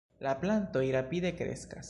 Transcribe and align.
La 0.27 0.31
plantoj 0.45 0.83
rapide 0.97 1.35
kreskas. 1.43 1.79